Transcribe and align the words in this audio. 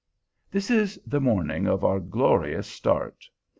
This 0.49 0.71
is 0.71 0.97
the 1.05 1.21
morning 1.21 1.67
of 1.67 1.83
our 1.83 1.99
glorious 1.99 2.65
start. 2.65 3.29